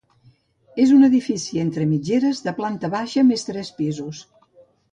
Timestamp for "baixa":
2.97-3.27